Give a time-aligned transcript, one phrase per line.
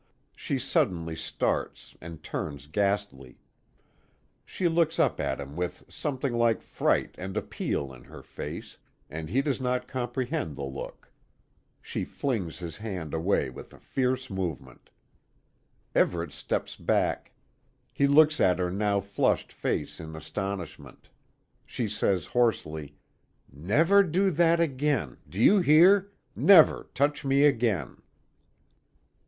[0.35, 3.37] She suddenly starts, and turns ghastly.
[4.43, 8.79] She looks up at him with something like fright and appeal in her face,
[9.11, 11.11] and he does not comprehend the look.
[11.83, 14.89] She flings his hand away with a fierce movement.
[15.93, 17.33] Everet steps back.
[17.93, 21.09] He looks at her now flushed face in astonishment.
[21.63, 22.95] She says hoarsely:
[23.53, 25.17] "Never do that again.
[25.29, 26.11] Do you hear?
[26.35, 28.01] Never touch me again!"